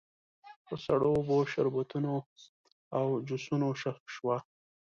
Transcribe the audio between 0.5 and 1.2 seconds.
په سړو